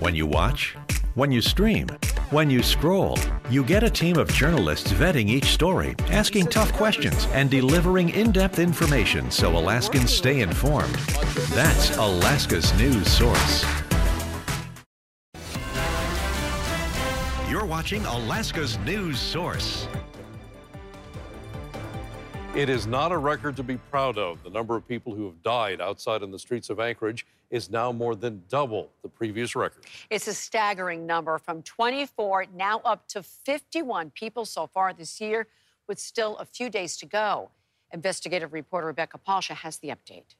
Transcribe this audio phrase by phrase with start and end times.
[0.00, 0.76] When you watch,
[1.14, 1.86] when you stream,
[2.30, 3.18] when you scroll,
[3.50, 8.32] you get a team of journalists vetting each story, asking tough questions, and delivering in
[8.32, 10.94] depth information so Alaskans stay informed.
[11.52, 13.66] That's Alaska's news source.
[17.50, 19.86] You're watching Alaska's news source.
[22.56, 24.42] It is not a record to be proud of.
[24.42, 27.92] The number of people who have died outside in the streets of Anchorage is now
[27.92, 29.84] more than double the previous record.
[30.10, 35.46] It's a staggering number from 24 now up to 51 people so far this year,
[35.86, 37.50] with still a few days to go.
[37.92, 40.34] Investigative reporter Rebecca Palsha has the update.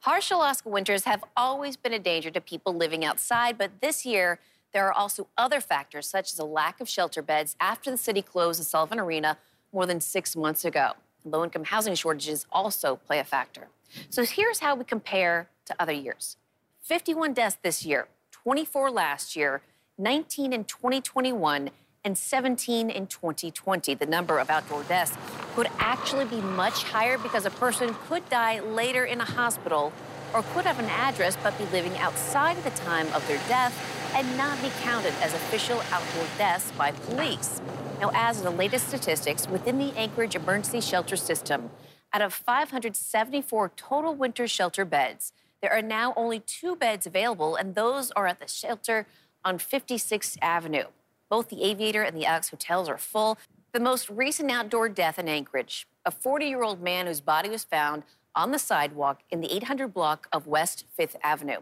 [0.00, 4.38] Harsh Alaska winters have always been a danger to people living outside, but this year
[4.74, 8.20] there are also other factors, such as a lack of shelter beds after the city
[8.20, 9.38] closed the Sullivan Arena
[9.74, 10.92] more than six months ago.
[11.24, 13.68] Low income housing shortages also play a factor.
[14.08, 16.36] So here's how we compare to other years
[16.82, 19.62] 51 deaths this year, 24 last year,
[19.98, 21.70] 19 in 2021,
[22.04, 23.94] and 17 in 2020.
[23.94, 25.16] The number of outdoor deaths
[25.54, 29.92] could actually be much higher because a person could die later in a hospital
[30.34, 33.74] or could have an address but be living outside the time of their death
[34.14, 37.60] and not be counted as official outdoor deaths by police.
[38.00, 41.70] Now, as the latest statistics, within the Anchorage Emergency Shelter System,
[42.12, 47.74] out of 574 total winter shelter beds, there are now only two beds available, and
[47.74, 49.06] those are at the shelter
[49.44, 50.86] on 56th Avenue.
[51.30, 53.38] Both the Aviator and the Alex hotels are full.
[53.72, 57.64] The most recent outdoor death in Anchorage, a 40 year old man whose body was
[57.64, 58.02] found
[58.34, 61.60] on the sidewalk in the 800 block of West 5th Avenue.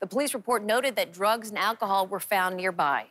[0.00, 3.06] The police report noted that drugs and alcohol were found nearby.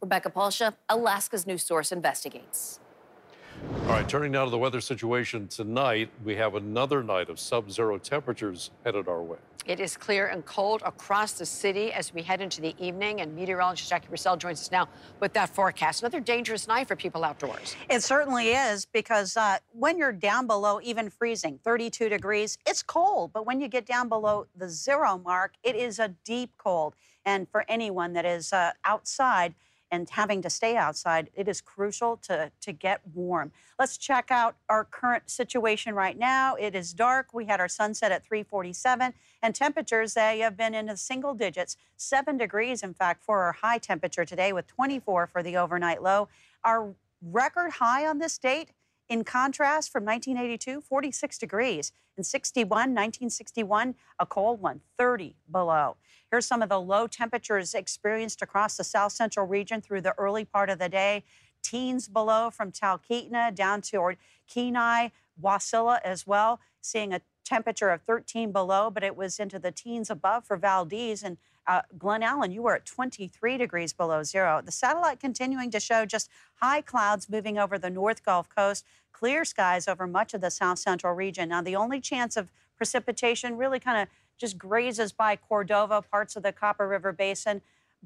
[0.00, 2.80] Rebecca Palsha, Alaska's News Source investigates.
[3.82, 7.70] All right, turning now to the weather situation tonight, we have another night of sub
[7.70, 9.38] zero temperatures headed our way.
[9.66, 13.34] It is clear and cold across the city as we head into the evening, and
[13.34, 14.88] meteorologist Jackie Purcell joins us now
[15.20, 16.02] with that forecast.
[16.02, 17.76] Another dangerous night for people outdoors.
[17.90, 23.32] It certainly is because uh, when you're down below even freezing, 32 degrees, it's cold.
[23.34, 26.94] But when you get down below the zero mark, it is a deep cold.
[27.26, 29.54] And for anyone that is uh, outside,
[29.90, 33.52] and having to stay outside, it is crucial to, to get warm.
[33.78, 36.54] Let's check out our current situation right now.
[36.56, 37.32] It is dark.
[37.32, 41.76] We had our sunset at 347, and temperatures, they have been in the single digits,
[41.96, 46.28] seven degrees, in fact, for our high temperature today, with 24 for the overnight low.
[46.64, 48.70] Our record high on this date
[49.08, 51.92] in contrast, from 1982, 46 degrees.
[52.16, 55.96] In 61, 1961, a cold one, 30 below.
[56.30, 60.44] Here's some of the low temperatures experienced across the south central region through the early
[60.44, 61.24] part of the day.
[61.62, 64.14] Teens below from Talkeetna down to
[64.46, 65.08] Kenai,
[65.40, 70.10] Wasilla as well, seeing a temperature of 13 below, but it was into the teens
[70.10, 71.22] above for Valdez.
[71.22, 74.60] And uh, Glennallen, you were at 23 degrees below zero.
[74.62, 79.44] The satellite continuing to show just high clouds moving over the North Gulf Coast, clear
[79.44, 81.48] skies over much of the south central region.
[81.48, 86.42] Now, the only chance of precipitation really kind of just grazes by Cordova, parts of
[86.42, 87.62] the Copper River Basin.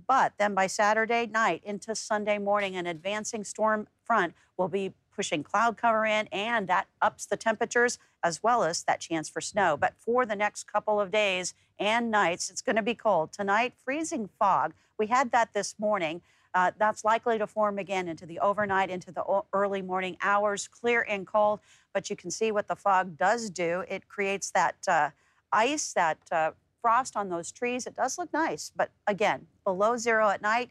[0.07, 5.43] But then by Saturday night into Sunday morning, an advancing storm front will be pushing
[5.43, 9.77] cloud cover in, and that ups the temperatures as well as that chance for snow.
[9.77, 13.33] But for the next couple of days and nights, it's going to be cold.
[13.33, 14.75] Tonight, freezing fog.
[14.99, 16.23] We had that this morning.
[16.55, 21.05] Uh, that's likely to form again into the overnight, into the early morning hours, clear
[21.09, 21.61] and cold.
[21.95, 23.85] But you can see what the fog does do.
[23.89, 25.11] It creates that uh,
[25.51, 26.51] ice, that uh,
[26.83, 27.87] frost on those trees.
[27.87, 30.71] It does look nice, but again, below zero at night,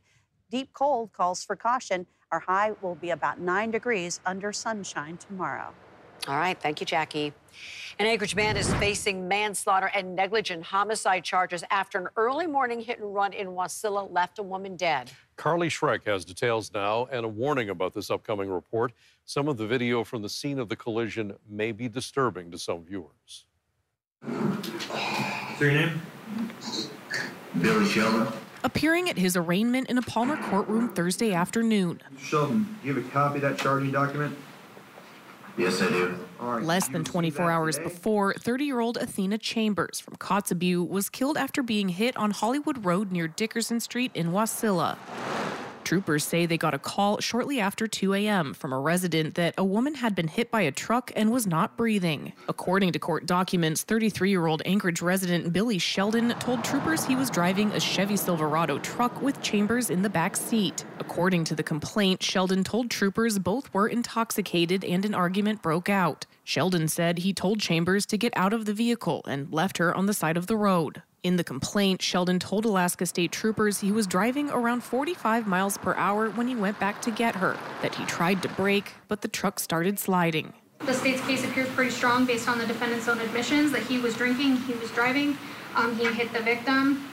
[0.51, 2.06] deep cold calls for caution.
[2.31, 5.73] Our high will be about nine degrees under sunshine tomorrow.
[6.28, 7.34] All right, thank you, Jackie.
[7.97, 13.00] An Anchorage man is facing manslaughter and negligent homicide charges after an early morning hit
[13.00, 15.12] and run in Wasilla left a woman dead.
[15.35, 18.91] Carly Schreck has details now and a warning about this upcoming report.
[19.25, 22.83] Some of the video from the scene of the collision may be disturbing to some
[22.83, 23.45] viewers.
[24.22, 26.01] What's your name?
[27.59, 28.31] Billy Sheldon.
[28.63, 32.01] Appearing at his arraignment in a Palmer courtroom Thursday afternoon.
[32.19, 34.38] Sheldon, do you have a copy of that charging document?
[35.57, 36.15] Yes, I do.
[36.39, 41.62] Less than 24 hours before, 30 year old Athena Chambers from Kotzebue was killed after
[41.62, 44.97] being hit on Hollywood Road near Dickerson Street in Wasilla.
[45.91, 48.53] Troopers say they got a call shortly after 2 a.m.
[48.53, 51.75] from a resident that a woman had been hit by a truck and was not
[51.75, 52.31] breathing.
[52.47, 57.29] According to court documents, 33 year old Anchorage resident Billy Sheldon told troopers he was
[57.29, 60.85] driving a Chevy Silverado truck with Chambers in the back seat.
[60.97, 66.25] According to the complaint, Sheldon told troopers both were intoxicated and an argument broke out.
[66.45, 70.05] Sheldon said he told Chambers to get out of the vehicle and left her on
[70.05, 71.01] the side of the road.
[71.23, 75.94] In the complaint, Sheldon told Alaska State Troopers he was driving around 45 miles per
[75.94, 79.27] hour when he went back to get her, that he tried to brake, but the
[79.27, 80.51] truck started sliding.
[80.79, 84.15] The state's case appears pretty strong based on the defendant's own admissions that he was
[84.15, 85.38] drinking, he was driving,
[85.75, 87.07] um, he hit the victim,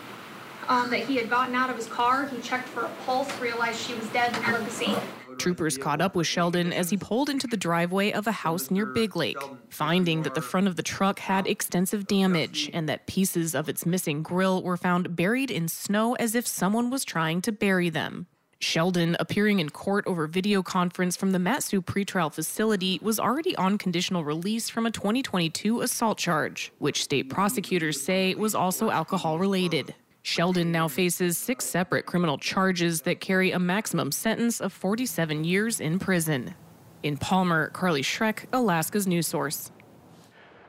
[0.68, 3.78] um, that he had gotten out of his car, he checked for a pulse, realized
[3.78, 4.96] she was dead, and fled the scene.
[5.38, 8.86] Troopers caught up with Sheldon as he pulled into the driveway of a house near
[8.86, 9.38] Big Lake,
[9.68, 13.86] finding that the front of the truck had extensive damage and that pieces of its
[13.86, 18.26] missing grill were found buried in snow as if someone was trying to bury them.
[18.60, 23.78] Sheldon, appearing in court over video conference from the Mat-Su pretrial facility, was already on
[23.78, 29.94] conditional release from a 2022 assault charge, which state prosecutors say was also alcohol related.
[30.28, 35.80] Sheldon now faces six separate criminal charges that carry a maximum sentence of 47 years
[35.80, 36.54] in prison.
[37.02, 39.72] In Palmer, Carly Schreck, Alaska's news source.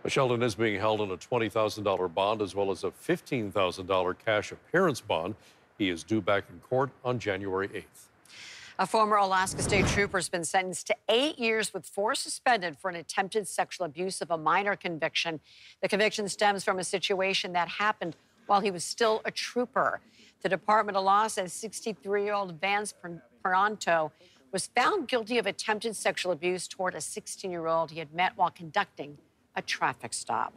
[0.08, 5.02] Sheldon is being held on a $20,000 bond as well as a $15,000 cash appearance
[5.02, 5.36] bond.
[5.78, 8.08] He is due back in court on January 8th.
[8.80, 12.90] A former Alaska State Trooper has been sentenced to eight years with four suspended for
[12.90, 15.42] an attempted sexual abuse of a minor conviction.
[15.82, 18.16] The conviction stems from a situation that happened
[18.50, 20.02] while he was still a trooper.
[20.42, 22.94] The Department of Law says 63 year old Vance
[23.44, 24.12] Peranto
[24.52, 28.34] was found guilty of attempted sexual abuse toward a 16 year old he had met
[28.36, 29.18] while conducting
[29.56, 30.54] a traffic stop.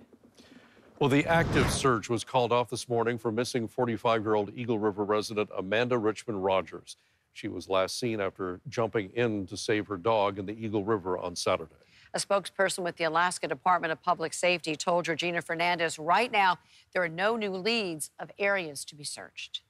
[0.98, 4.78] Well, the active search was called off this morning for missing 45 year old Eagle
[4.78, 6.96] River resident Amanda Richmond Rogers.
[7.34, 11.18] She was last seen after jumping in to save her dog in the Eagle River
[11.18, 11.81] on Saturday.
[12.14, 16.58] A spokesperson with the Alaska Department of Public Safety told Georgina Fernandez right now
[16.92, 19.62] there are no new leads of areas to be searched.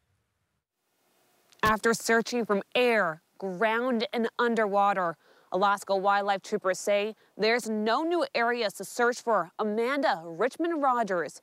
[1.62, 5.16] After searching from air, ground, and underwater,
[5.52, 11.42] Alaska wildlife troopers say there's no new areas to search for Amanda Richmond Rogers,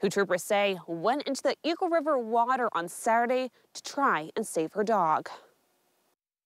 [0.00, 4.72] who troopers say went into the Eagle River water on Saturday to try and save
[4.72, 5.28] her dog.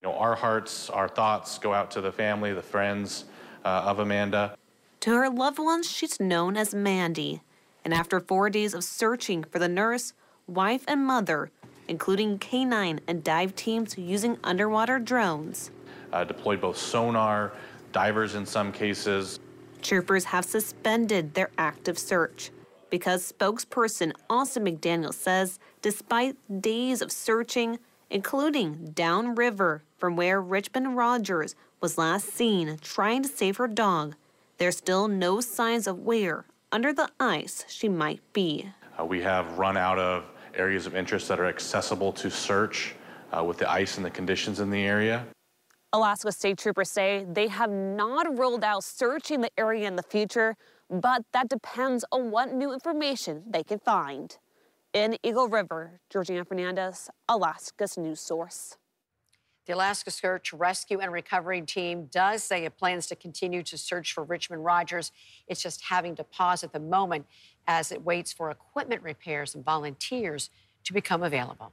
[0.02, 3.24] You know, our hearts, our thoughts go out to the family, the friends,
[3.64, 4.56] uh, of Amanda.
[5.00, 7.42] To her loved ones, she's known as Mandy.
[7.84, 10.14] And after four days of searching for the nurse,
[10.46, 11.50] wife, and mother,
[11.86, 15.70] including canine and dive teams using underwater drones,
[16.12, 17.52] uh, deployed both sonar,
[17.92, 19.40] divers in some cases.
[19.82, 22.50] Troopers have suspended their active search
[22.88, 27.78] because spokesperson Austin McDaniel says despite days of searching,
[28.08, 34.14] including downriver from where Richmond Rogers was last seen trying to save her dog,
[34.56, 38.66] there's still no signs of where under the ice she might be.
[38.98, 42.94] Uh, we have run out of areas of interest that are accessible to search
[43.36, 45.26] uh, with the ice and the conditions in the area.
[45.92, 50.56] Alaska State Troopers say they have not ruled out searching the area in the future,
[50.88, 54.38] but that depends on what new information they can find.
[54.94, 58.78] In Eagle River, Georgina Fernandez, Alaska's news source.
[59.66, 64.12] The Alaska Search, Rescue, and Recovery Team does say it plans to continue to search
[64.12, 65.10] for Richmond Rogers.
[65.48, 67.24] It's just having to pause at the moment
[67.66, 70.50] as it waits for equipment repairs and volunteers
[70.84, 71.72] to become available.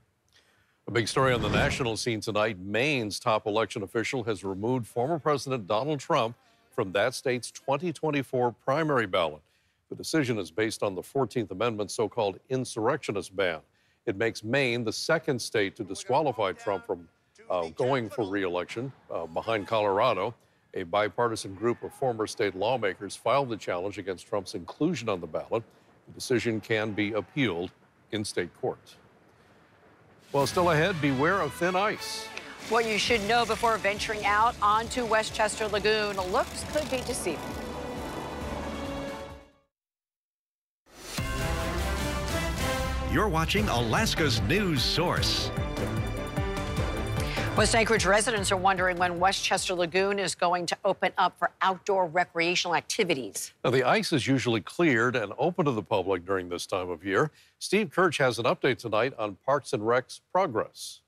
[0.87, 2.57] A big story on the national scene tonight.
[2.59, 6.37] Maine's top election official has removed former President Donald Trump
[6.73, 9.41] from that state's 2024 primary ballot.
[9.89, 13.59] The decision is based on the 14th Amendment's so called insurrectionist ban.
[14.05, 17.09] It makes Maine the second state to disqualify Trump from
[17.51, 20.33] uh, going for reelection uh, behind Colorado.
[20.73, 25.27] A bipartisan group of former state lawmakers filed the challenge against Trump's inclusion on the
[25.27, 25.63] ballot.
[26.07, 27.71] The decision can be appealed
[28.13, 28.95] in state court.
[30.31, 32.25] Well, still ahead, beware of thin ice.
[32.69, 37.39] What you should know before venturing out onto Westchester Lagoon looks could be deceiving.
[43.11, 45.51] You're watching Alaska's news source.
[47.57, 52.07] West Anchorage residents are wondering when Westchester Lagoon is going to open up for outdoor
[52.07, 53.53] recreational activities.
[53.65, 57.03] Now, the ice is usually cleared and open to the public during this time of
[57.03, 57.29] year.
[57.59, 61.01] Steve Kirch has an update tonight on Parks and Rec's progress.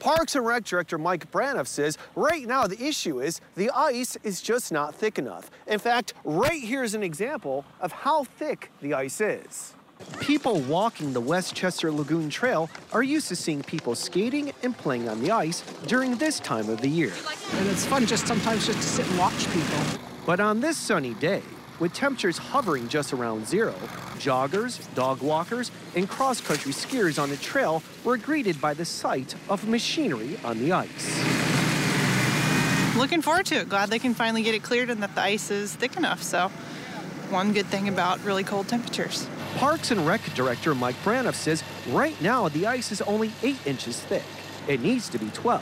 [0.00, 4.42] Parks and Rec Director Mike Braniff says right now the issue is the ice is
[4.42, 5.52] just not thick enough.
[5.68, 9.74] In fact, right here is an example of how thick the ice is.
[10.20, 15.22] People walking the Westchester Lagoon Trail are used to seeing people skating and playing on
[15.22, 17.12] the ice during this time of the year.
[17.54, 19.78] And it's fun just sometimes just to sit and watch people.
[20.26, 21.42] But on this sunny day,
[21.78, 23.72] with temperatures hovering just around zero,
[24.18, 29.66] joggers, dog walkers, and cross-country skiers on the trail were greeted by the sight of
[29.68, 31.38] machinery on the ice.
[32.96, 33.68] Looking forward to it.
[33.68, 36.22] Glad they can finally get it cleared and that the ice is thick enough.
[36.22, 36.48] So,
[37.30, 39.28] one good thing about really cold temperatures.
[39.58, 43.98] Parks and Rec Director Mike Braniff says right now the ice is only 8 inches
[43.98, 44.22] thick.
[44.68, 45.60] It needs to be 12.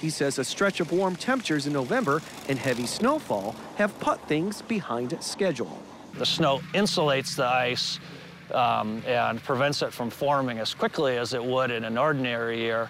[0.00, 4.62] He says a stretch of warm temperatures in November and heavy snowfall have put things
[4.62, 5.78] behind schedule.
[6.14, 8.00] The snow insulates the ice
[8.50, 12.88] um, and prevents it from forming as quickly as it would in an ordinary year.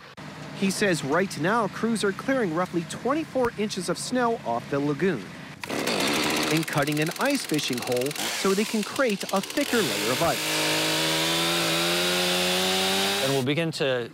[0.61, 5.25] He says right now crews are clearing roughly 24 inches of snow off the lagoon
[6.53, 10.85] and cutting an ice fishing hole so they can create a thicker layer of ice.
[13.25, 14.11] And we'll begin to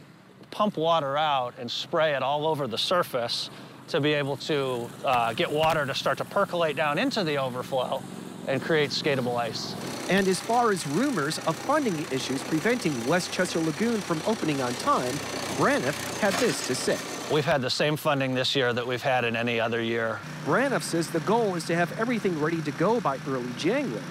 [0.50, 3.50] pump water out and spray it all over the surface
[3.88, 8.02] to be able to uh, get water to start to percolate down into the overflow
[8.46, 9.74] and create skatable ice.
[10.08, 15.14] And as far as rumors of funding issues preventing Westchester Lagoon from opening on time,
[15.60, 16.96] Braniff had this to say.
[17.30, 20.18] We've had the same funding this year that we've had in any other year.
[20.46, 24.02] Braniff says the goal is to have everything ready to go by early January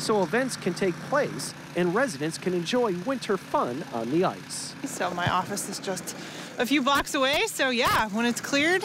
[0.00, 4.74] so events can take place and residents can enjoy winter fun on the ice.
[4.84, 6.16] So my office is just
[6.58, 7.44] a few blocks away.
[7.46, 8.82] So yeah, when it's cleared,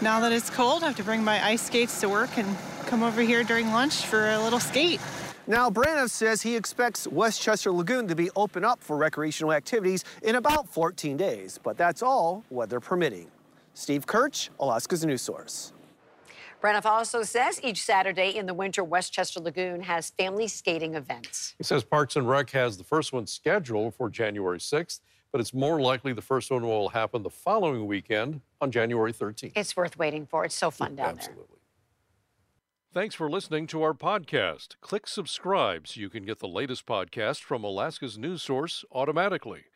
[0.00, 3.02] now that it's cold, I have to bring my ice skates to work and come
[3.02, 5.00] over here during lunch for a little skate.
[5.46, 10.36] Now, Braniff says he expects Westchester Lagoon to be open up for recreational activities in
[10.36, 13.26] about 14 days, but that's all weather permitting.
[13.74, 15.72] Steve Kirch, Alaska's News Source.
[16.62, 21.54] Braniff also says each Saturday in the winter, Westchester Lagoon has family skating events.
[21.56, 25.00] He says Parks and Rec has the first one scheduled for January 6th,
[25.32, 29.52] but it's more likely the first one will happen the following weekend on January 13th.
[29.54, 30.44] It's worth waiting for.
[30.44, 31.44] It's so fun down Absolutely.
[31.48, 31.59] there.
[32.92, 34.74] Thanks for listening to our podcast.
[34.80, 39.66] Click subscribe so you can get the latest podcast from Alaska's news source automatically.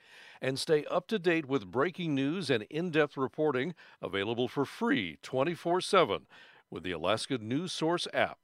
[0.43, 5.19] And stay up to date with breaking news and in depth reporting available for free
[5.23, 6.27] 24 7
[6.73, 8.41] with the Alaska News Source app.